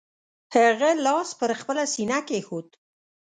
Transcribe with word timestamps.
هغه 0.55 0.89
لاس 1.05 1.29
پر 1.39 1.51
خپله 1.59 1.83
سینه 1.93 2.19
کېښود. 2.27 2.67